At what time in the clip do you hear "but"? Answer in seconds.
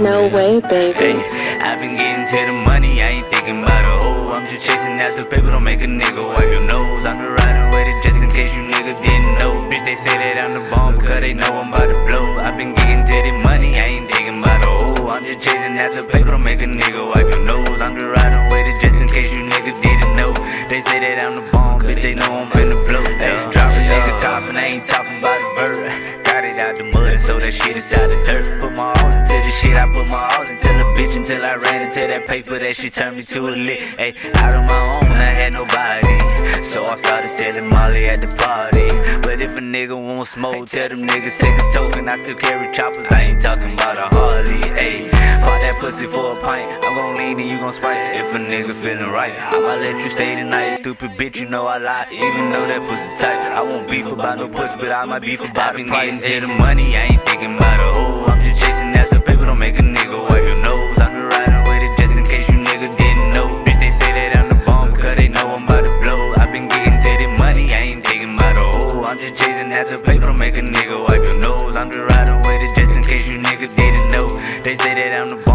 39.22-39.40, 54.78-54.92